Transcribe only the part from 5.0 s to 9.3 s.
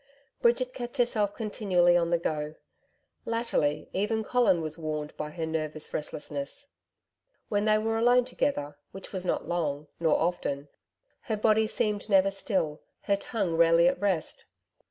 by her nervous restlessness. When they were alone together, which was